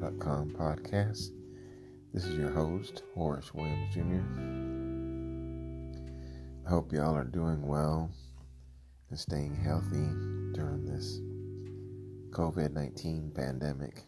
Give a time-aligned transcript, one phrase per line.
[0.00, 1.30] Podcast.
[2.12, 4.24] This is your host, Horace Williams Jr.
[6.66, 8.10] I hope y'all are doing well
[9.10, 10.08] and staying healthy
[10.52, 11.20] during this
[12.30, 14.02] COVID 19 pandemic.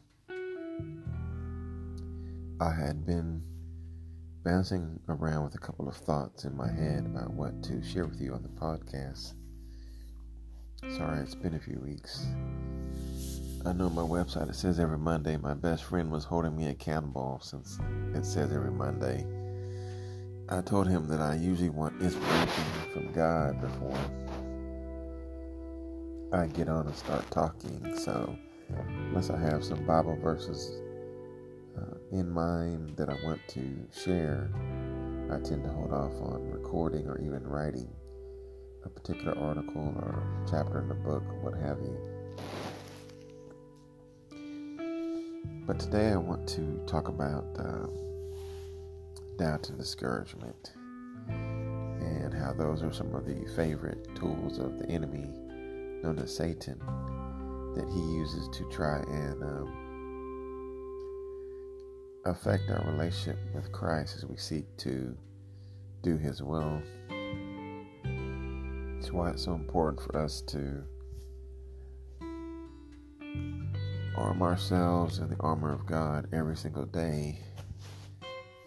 [2.61, 3.41] I had been
[4.45, 8.21] bouncing around with a couple of thoughts in my head about what to share with
[8.21, 9.35] you on the podcast.
[10.97, 12.27] Sorry, it's been a few weeks.
[13.67, 15.37] I know my website, it says every Monday.
[15.37, 17.81] My best friend was holding me accountable since
[18.15, 19.27] it says every Monday.
[20.49, 23.99] I told him that I usually want inspiration from God before
[26.33, 27.99] I get on and start talking.
[27.99, 28.39] So,
[29.09, 30.81] unless I have some Bible verses
[31.77, 34.49] uh, in mind that I want to share,
[35.29, 37.89] I tend to hold off on recording or even writing
[38.85, 42.16] a particular article or chapter in the book what have you.
[45.67, 47.91] But today I want to talk about um,
[49.37, 50.73] doubt and discouragement
[51.29, 55.29] and how those are some of the favorite tools of the enemy
[56.03, 56.79] known as Satan
[57.75, 59.73] that he uses to try and um,
[62.25, 65.17] affect our relationship with Christ as we seek to
[66.03, 66.81] do his will.
[68.99, 70.83] It's why it's so important for us to
[74.17, 77.39] arm ourselves in the armor of God every single day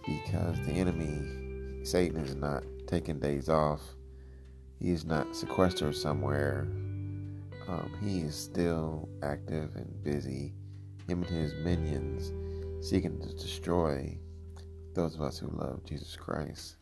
[0.05, 3.81] because the enemy, Satan, is not taking days off.
[4.79, 6.67] He is not sequestered somewhere.
[7.67, 10.53] Um, he is still active and busy,
[11.07, 12.31] him and his minions,
[12.87, 14.17] seeking to destroy
[14.93, 16.77] those of us who love Jesus Christ.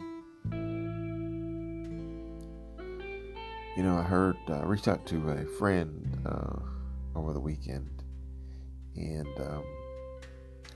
[3.75, 6.59] You know, I heard, uh, reached out to a friend uh,
[7.15, 7.96] over the weekend
[8.97, 9.63] and um,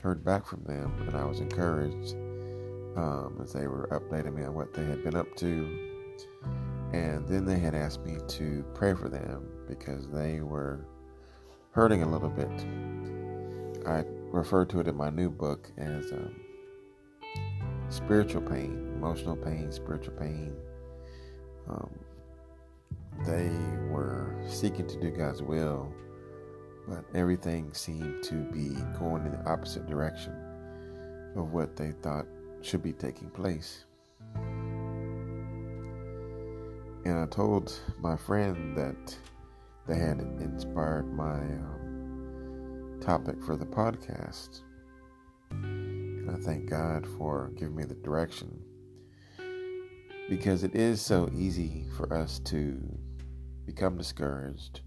[0.02, 2.14] heard back from them, and I was encouraged
[2.96, 5.90] um, as they were updating me on what they had been up to.
[6.92, 10.84] And then they had asked me to pray for them because they were
[11.70, 12.50] hurting a little bit.
[13.86, 16.34] I refer to it in my new book as um,
[17.88, 20.54] spiritual pain, emotional pain, spiritual pain.
[21.68, 21.90] Um,
[23.26, 23.50] they
[23.90, 25.92] were seeking to do God's will
[26.88, 30.34] but everything seemed to be going in the opposite direction
[31.36, 32.26] of what they thought
[32.60, 33.84] should be taking place.
[37.04, 39.16] And I told my friend that
[39.86, 44.60] they had inspired my um, topic for the podcast.
[45.50, 48.62] And I thank God for giving me the direction
[50.28, 52.80] because it is so easy for us to
[53.66, 54.82] become discouraged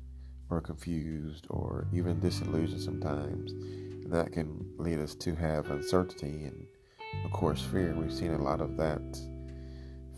[0.49, 3.51] or confused or even disillusioned sometimes.
[3.51, 6.67] And that can lead us to have uncertainty and,
[7.23, 7.93] of course, fear.
[7.95, 9.19] We've seen a lot of that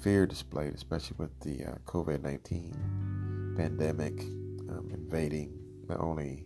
[0.02, 4.22] fear displayed, especially with the uh, COVID 19 pandemic
[4.70, 6.46] um, invading not only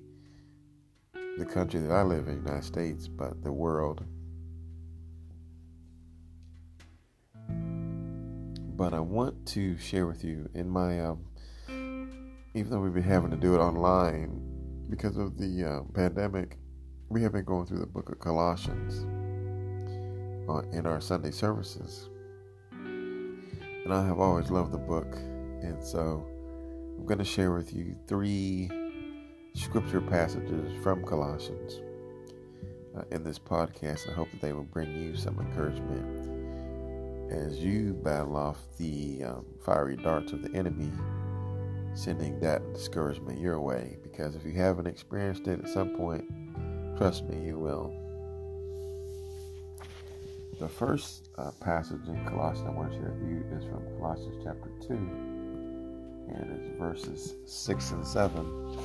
[1.37, 4.03] the country that I live in, the United States, but the world.
[8.75, 11.25] But I want to share with you in my um,
[12.53, 14.41] even though we've been having to do it online
[14.89, 16.57] because of the uh, pandemic,
[17.09, 19.05] we have been going through the book of Colossians
[20.49, 22.09] uh, in our Sunday services.
[22.71, 25.15] And I have always loved the book.
[25.61, 26.25] And so
[26.97, 28.69] I'm going to share with you three
[29.53, 31.79] scripture passages from Colossians
[32.97, 34.09] uh, in this podcast.
[34.09, 36.29] I hope that they will bring you some encouragement
[37.31, 40.91] as you battle off the um, fiery darts of the enemy
[41.93, 46.25] sending that discouragement your way because if you haven't experienced it at some point,
[46.97, 47.93] trust me, you will.
[50.59, 54.43] The first uh, passage in Colossians I want to share with you is from Colossians
[54.43, 58.77] chapter 2, and it's verses 6 and 7.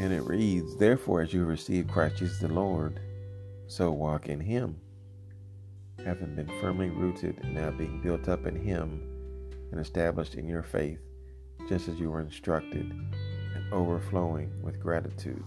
[0.00, 2.98] And it reads, Therefore, as you receive Christ Jesus the Lord,
[3.68, 4.80] so walk in him,
[6.04, 9.13] having been firmly rooted and now being built up in him
[9.70, 11.00] and established in your faith,
[11.68, 12.90] just as you were instructed,
[13.54, 15.42] and overflowing with gratitude.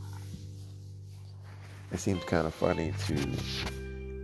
[1.92, 3.16] It seems kind of funny to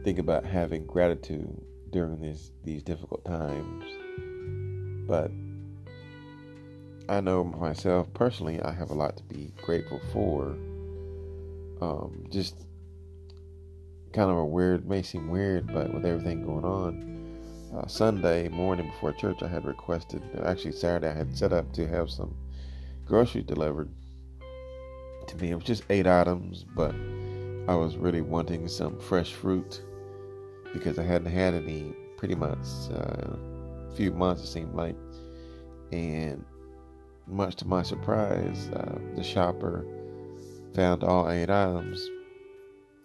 [0.04, 1.62] think about having gratitude
[1.92, 3.86] during these, these difficult times,
[5.08, 5.32] but
[7.10, 10.58] I know myself personally, I have a lot to be grateful for.
[11.82, 12.56] Um, just
[14.14, 17.13] kind of a weird, may seem weird, but with everything going on,
[17.76, 21.88] uh, Sunday morning before church, I had requested, actually Saturday, I had set up to
[21.88, 22.36] have some
[23.06, 23.90] groceries delivered.
[25.28, 25.52] to me.
[25.52, 26.94] It was just eight items, but
[27.68, 29.82] I was really wanting some fresh fruit
[30.74, 32.58] because I hadn't had any pretty much
[32.92, 33.38] uh,
[33.90, 34.96] a few months, it seemed like.
[35.92, 36.44] And
[37.28, 39.86] much to my surprise, uh, the shopper
[40.74, 42.06] found all eight items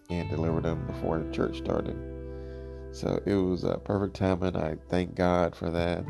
[0.09, 1.95] and delivered them before the church started.
[2.91, 4.55] So it was a perfect timing.
[4.55, 6.05] I thank God for that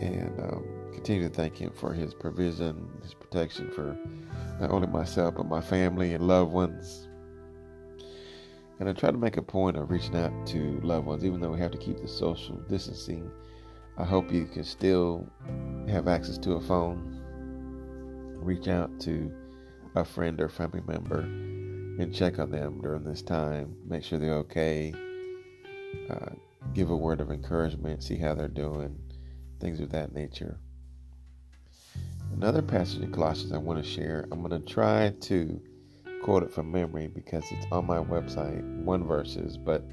[0.00, 3.96] and um, continue to thank Him for His provision, His protection for
[4.60, 7.08] not only myself, but my family and loved ones.
[8.78, 11.50] And I try to make a point of reaching out to loved ones, even though
[11.50, 13.30] we have to keep the social distancing.
[13.96, 15.26] I hope you can still
[15.88, 17.18] have access to a phone,
[18.34, 19.32] reach out to
[19.94, 23.74] a friend or family member, and check on them during this time.
[23.88, 24.92] Make sure they're okay.
[26.10, 26.34] Uh,
[26.74, 28.98] give a word of encouragement, see how they're doing,
[29.60, 30.58] things of that nature.
[32.32, 35.60] Another passage in Colossians I want to share, I'm going to try to
[36.22, 39.84] quote it from memory because it's on my website, one verses, but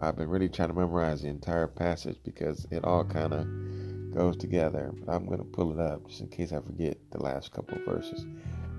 [0.00, 4.36] I've been really trying to memorize the entire passage because it all kind of goes
[4.36, 4.92] together.
[4.94, 7.78] But I'm going to pull it up just in case I forget the last couple
[7.78, 8.24] of verses.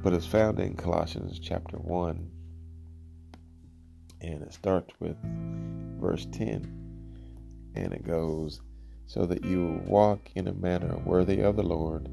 [0.01, 2.31] But it's found in Colossians chapter 1,
[4.25, 5.15] and it starts with
[5.99, 8.61] verse 10, and it goes,
[9.05, 12.09] So that you will walk in a manner worthy of the Lord,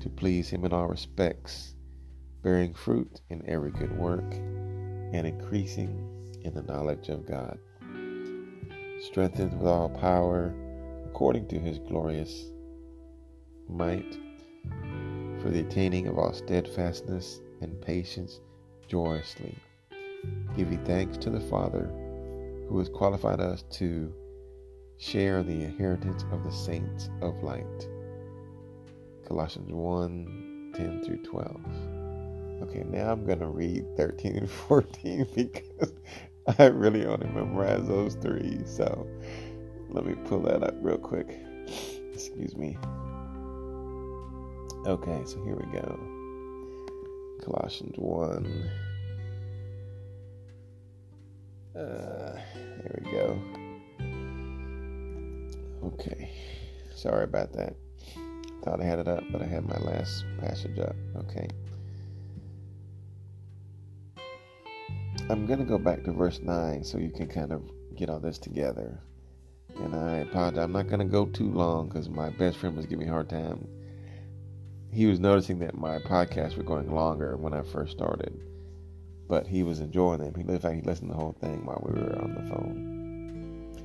[0.00, 1.74] to please Him in all respects,
[2.42, 6.10] bearing fruit in every good work, and increasing
[6.42, 7.58] in the knowledge of God.
[9.00, 10.54] Strengthened with all power
[11.06, 12.50] according to his glorious
[13.68, 14.16] might,
[15.42, 18.40] for the attaining of all steadfastness and patience
[18.88, 19.54] joyously,
[20.56, 21.90] giving thanks to the Father
[22.68, 24.12] who has qualified us to
[24.98, 27.88] share the inheritance of the saints of light.
[29.26, 31.60] Colossians 1 10 through 12.
[32.62, 35.92] Okay, now I'm going to read 13 and 14 because
[36.58, 38.60] I really only memorized those three.
[38.64, 39.06] So
[39.88, 41.38] let me pull that up real quick.
[42.12, 42.76] Excuse me.
[44.86, 45.98] Okay, so here we go.
[47.42, 48.70] Colossians 1.
[51.74, 52.32] Uh,
[52.82, 53.38] there we go.
[55.84, 56.32] Okay.
[56.94, 57.74] Sorry about that.
[58.64, 60.96] Thought I had it up, but I had my last passage up.
[61.16, 61.48] Okay.
[65.30, 67.62] I'm going to go back to verse 9 so you can kind of
[67.96, 69.00] get all this together.
[69.76, 70.58] And I apologize.
[70.58, 73.12] I'm not going to go too long because my best friend was giving me a
[73.12, 73.66] hard time.
[74.92, 78.42] He was noticing that my podcasts were going longer when I first started,
[79.30, 80.34] but he was enjoying them.
[80.34, 83.76] He, fact, he listened to the whole thing while we were on the phone.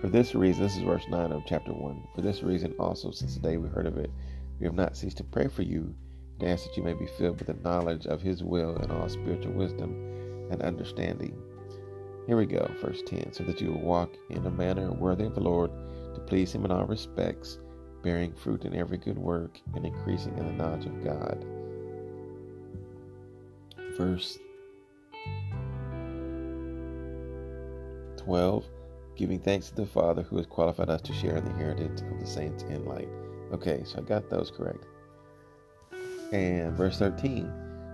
[0.00, 2.08] For this reason, this is verse 9 of chapter 1.
[2.14, 4.12] For this reason also, since the day we heard of it,
[4.60, 5.92] we have not ceased to pray for you,
[6.38, 9.08] and ask that you may be filled with the knowledge of his will and all
[9.08, 9.90] spiritual wisdom
[10.52, 11.36] and understanding.
[12.28, 15.34] Here we go, verse 10 so that you will walk in a manner worthy of
[15.34, 15.72] the Lord,
[16.14, 17.58] to please Him in all respects,
[18.04, 21.44] bearing fruit in every good work, and increasing in the knowledge of God.
[23.98, 24.38] Verse
[28.24, 28.64] 12
[29.16, 32.18] giving thanks to the Father who has qualified us to share in the inheritance of
[32.18, 33.08] the saints in light.
[33.52, 34.86] Okay, so I got those correct.
[36.32, 37.52] And verse 13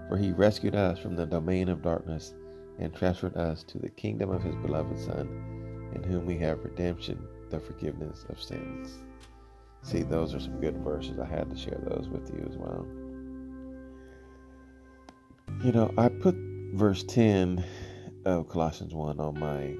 [0.09, 2.35] For he rescued us from the domain of darkness
[2.79, 7.27] and transferred us to the kingdom of his beloved Son, in whom we have redemption,
[7.51, 9.03] the forgiveness of sins.
[9.83, 11.19] See, those are some good verses.
[11.19, 12.87] I had to share those with you as well.
[15.65, 16.37] You know, I put
[16.75, 17.65] verse 10
[18.25, 19.75] of Colossians 1 on my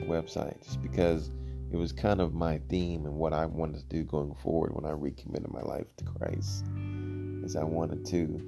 [0.00, 1.30] website just because
[1.70, 4.84] it was kind of my theme and what I wanted to do going forward when
[4.84, 6.64] I recommitted my life to Christ.
[7.44, 8.40] Is I wanted to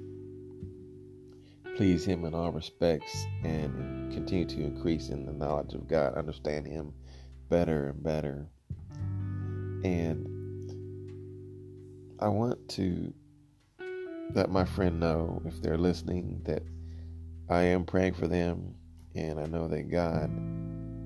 [1.75, 6.67] please Him in all respects and continue to increase in the knowledge of God, understand
[6.67, 6.93] Him
[7.49, 8.47] better and better.
[9.83, 10.29] And
[12.19, 13.13] I want to
[14.33, 16.63] let my friend know, if they're listening, that
[17.49, 18.75] I am praying for them,
[19.13, 20.31] and I know that God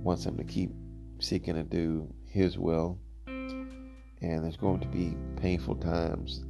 [0.03, 0.71] wants them to keep
[1.19, 2.99] seeking to do His will.
[3.27, 6.43] And there's going to be painful times,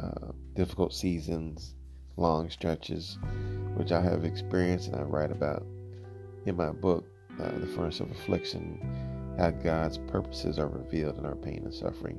[0.00, 1.74] uh, difficult seasons,
[2.16, 3.18] long stretches
[3.74, 5.64] which I have experienced and I write about
[6.46, 7.04] in my book,
[7.40, 8.80] uh, The Furnace of Affliction,
[9.38, 12.18] how God's purposes are revealed in our pain and suffering.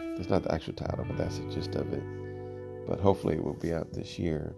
[0.00, 2.02] It's not the actual title, but that's the gist of it.
[2.86, 4.54] But hopefully it will be out this year.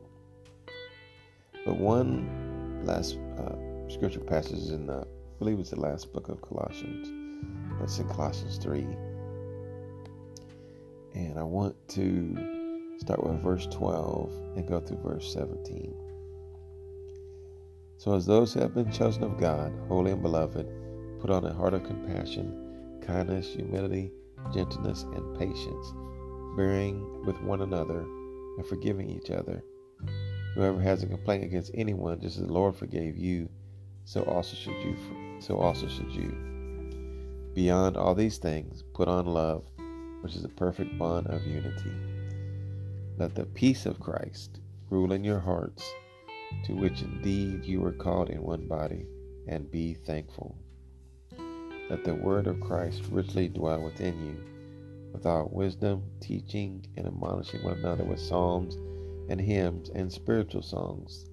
[1.66, 3.56] But one last uh,
[3.92, 7.08] scripture passage in the, I believe it's the last book of Colossians.
[7.82, 8.86] It's in Colossians 3.
[11.14, 15.94] And I want to start with verse 12 and go through verse 17.
[17.98, 20.66] So, as those who have been chosen of God, holy and beloved,
[21.20, 24.10] put on a heart of compassion, kindness, humility,
[24.54, 25.92] gentleness, and patience,
[26.56, 28.00] bearing with one another
[28.56, 29.62] and forgiving each other.
[30.54, 33.48] Whoever has a complaint against anyone, just as the Lord forgave you,
[34.04, 34.96] so also should you.
[35.40, 36.34] So also should you.
[37.54, 39.64] Beyond all these things, put on love,
[40.20, 41.92] which is a perfect bond of unity.
[43.18, 45.84] Let the peace of Christ rule in your hearts
[46.64, 49.06] to which indeed you were called in one body,
[49.48, 50.56] and be thankful.
[51.90, 57.62] Let the word of Christ richly dwell within you, with all wisdom, teaching, and admonishing
[57.64, 58.76] one another with psalms
[59.28, 61.26] and hymns and spiritual songs,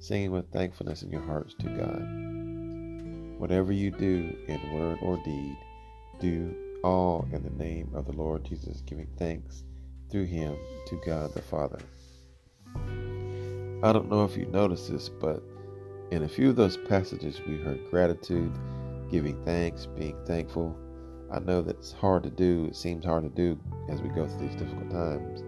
[0.00, 3.38] singing with thankfulness in your hearts to God.
[3.38, 5.56] Whatever you do in word or deed,
[6.18, 9.62] do all in the name of the Lord Jesus, giving thanks
[10.10, 11.78] through him to God the Father.
[13.82, 15.42] I don't know if you noticed this, but
[16.10, 18.52] in a few of those passages, we heard gratitude,
[19.10, 20.76] giving thanks, being thankful.
[21.30, 22.66] I know that it's hard to do.
[22.66, 25.42] It seems hard to do as we go through these difficult times.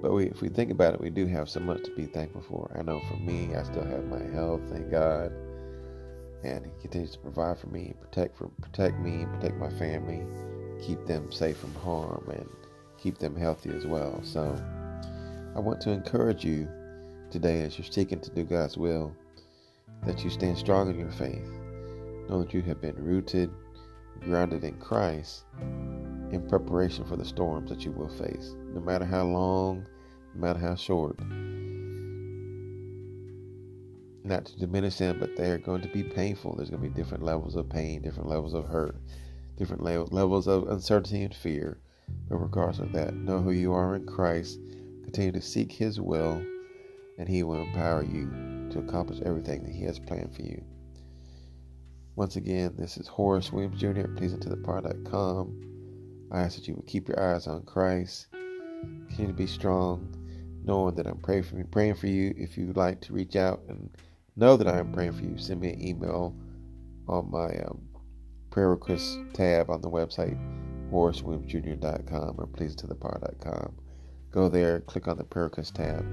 [0.00, 2.42] But we, if we think about it, we do have so much to be thankful
[2.42, 2.70] for.
[2.78, 5.32] I know for me, I still have my health, thank God,
[6.44, 10.22] and He continues to provide for me, protect for protect me, protect my family,
[10.80, 12.48] keep them safe from harm, and
[12.96, 14.20] keep them healthy as well.
[14.22, 14.56] So,
[15.56, 16.68] I want to encourage you
[17.30, 19.12] today as you're seeking to do God's will,
[20.06, 21.50] that you stand strong in your faith.
[22.28, 23.50] Know that you have been rooted,
[24.20, 25.44] grounded in Christ
[26.30, 29.86] in preparation for the storms that you will face, no matter how long,
[30.34, 31.18] no matter how short.
[34.24, 36.56] Not to diminish them, but they are going to be painful.
[36.56, 38.96] There's going to be different levels of pain, different levels of hurt,
[39.56, 41.78] different levels of uncertainty and fear.
[42.28, 44.58] But regardless of that, know who you are in Christ.
[45.04, 46.42] Continue to seek His will
[47.18, 48.28] and He will empower you
[48.70, 50.62] to accomplish everything that He has planned for you.
[52.16, 54.00] Once again, this is Horace Williams Jr.
[54.00, 55.77] at PleasingToThePar.com.
[56.30, 58.26] I ask that you would keep your eyes on Christ,
[59.08, 60.14] continue to be strong,
[60.64, 61.64] knowing that I'm praying for you.
[61.64, 62.34] Praying for you.
[62.36, 63.90] If you'd like to reach out and
[64.36, 66.34] know that I am praying for you, send me an email
[67.08, 67.80] on my um,
[68.50, 70.38] prayer request tab on the website,
[70.92, 73.74] HoraceWilliamsJr.com or PleasingToThePar.com.
[74.30, 76.04] Go there, click on the prayer request tab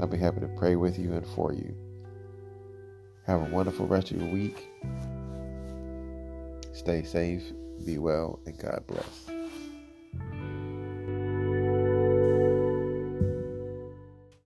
[0.00, 1.74] I'll be happy to pray with you and for you.
[3.26, 4.68] Have a wonderful rest of your week.
[6.72, 7.42] Stay safe,
[7.84, 9.27] be well, and God bless.